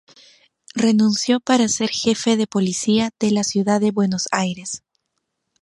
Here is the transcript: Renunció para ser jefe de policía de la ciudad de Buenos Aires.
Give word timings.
Renunció 0.73 1.39
para 1.39 1.67
ser 1.67 1.89
jefe 1.91 2.35
de 2.35 2.47
policía 2.47 3.11
de 3.19 3.29
la 3.29 3.43
ciudad 3.43 3.79
de 3.79 3.91
Buenos 3.91 4.27
Aires. 4.31 4.81